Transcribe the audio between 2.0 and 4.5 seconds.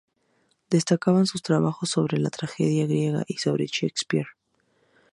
la tragedia griega y sobre Shakespeare.